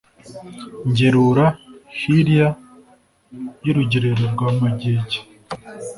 [0.89, 1.45] Ngeruka
[1.99, 2.47] hilya
[3.63, 5.19] yurugerero rwa Magege